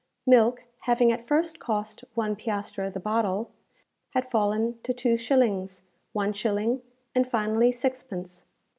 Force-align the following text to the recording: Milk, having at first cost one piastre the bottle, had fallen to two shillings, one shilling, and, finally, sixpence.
Milk, 0.25 0.63
having 0.87 1.11
at 1.11 1.27
first 1.27 1.59
cost 1.59 2.03
one 2.15 2.35
piastre 2.35 2.89
the 2.91 2.99
bottle, 2.99 3.51
had 4.15 4.25
fallen 4.27 4.79
to 4.81 4.93
two 4.95 5.15
shillings, 5.15 5.83
one 6.11 6.33
shilling, 6.33 6.81
and, 7.13 7.29
finally, 7.29 7.71
sixpence. 7.71 8.43